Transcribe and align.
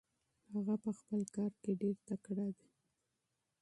هغه 0.53 0.75
په 0.83 0.91
خپل 0.99 1.21
کار 1.35 1.51
کې 1.61 1.71
ډېر 1.81 1.95
تکړه 2.07 2.47
دی. 2.57 2.67